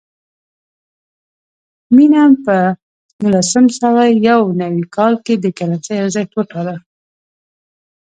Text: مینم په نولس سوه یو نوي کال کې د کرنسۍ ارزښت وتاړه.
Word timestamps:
مینم 1.95 2.31
په 2.45 2.57
نولس 3.21 3.49
سوه 3.81 4.03
یو 4.29 4.41
نوي 4.61 4.83
کال 4.95 5.13
کې 5.25 5.33
د 5.39 5.45
کرنسۍ 5.57 5.95
ارزښت 6.03 6.31
وتاړه. 6.35 6.75